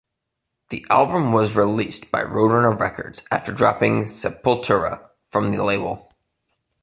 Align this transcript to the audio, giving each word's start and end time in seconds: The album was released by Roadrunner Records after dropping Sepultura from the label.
The 0.69 0.83
album 0.89 1.31
was 1.31 1.55
released 1.55 2.09
by 2.09 2.23
Roadrunner 2.23 2.75
Records 2.75 3.21
after 3.29 3.51
dropping 3.51 4.05
Sepultura 4.05 5.07
from 5.29 5.51
the 5.51 5.63
label. 5.63 6.11